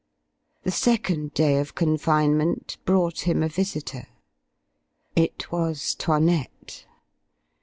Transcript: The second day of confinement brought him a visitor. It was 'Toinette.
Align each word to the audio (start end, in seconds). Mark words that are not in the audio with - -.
The 0.63 0.71
second 0.71 1.35
day 1.35 1.59
of 1.59 1.75
confinement 1.75 2.77
brought 2.85 3.19
him 3.27 3.43
a 3.43 3.47
visitor. 3.47 4.07
It 5.15 5.51
was 5.51 5.93
'Toinette. 5.95 6.85